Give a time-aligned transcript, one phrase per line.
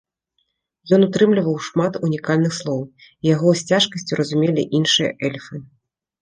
[0.95, 5.55] Ён утрымліваў шмат унікальных слоў і яго з цяжкасцю разумелі іншыя эльфы.